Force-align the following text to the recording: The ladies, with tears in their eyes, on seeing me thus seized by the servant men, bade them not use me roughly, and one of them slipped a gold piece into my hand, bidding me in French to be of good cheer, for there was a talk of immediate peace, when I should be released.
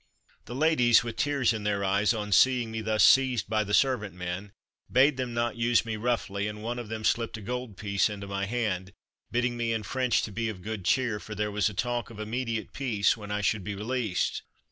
The 0.45 0.55
ladies, 0.55 1.03
with 1.03 1.15
tears 1.17 1.53
in 1.53 1.61
their 1.63 1.83
eyes, 1.83 2.11
on 2.11 2.31
seeing 2.31 2.71
me 2.71 2.81
thus 2.81 3.03
seized 3.03 3.47
by 3.47 3.63
the 3.63 3.71
servant 3.71 4.15
men, 4.15 4.51
bade 4.91 5.15
them 5.15 5.31
not 5.35 5.57
use 5.57 5.85
me 5.85 5.95
roughly, 5.95 6.47
and 6.47 6.63
one 6.63 6.79
of 6.79 6.89
them 6.89 7.03
slipped 7.03 7.37
a 7.37 7.39
gold 7.41 7.77
piece 7.77 8.09
into 8.09 8.25
my 8.25 8.47
hand, 8.47 8.93
bidding 9.29 9.55
me 9.55 9.71
in 9.71 9.83
French 9.83 10.23
to 10.23 10.31
be 10.31 10.49
of 10.49 10.63
good 10.63 10.85
cheer, 10.85 11.19
for 11.19 11.35
there 11.35 11.51
was 11.51 11.69
a 11.69 11.75
talk 11.75 12.09
of 12.09 12.19
immediate 12.19 12.73
peace, 12.73 13.15
when 13.15 13.29
I 13.29 13.41
should 13.41 13.63
be 13.63 13.75
released. 13.75 14.41